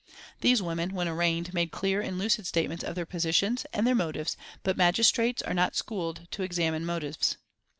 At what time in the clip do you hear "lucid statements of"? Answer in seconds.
2.17-2.95